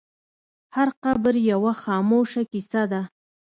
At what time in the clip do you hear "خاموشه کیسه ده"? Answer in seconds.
1.83-3.01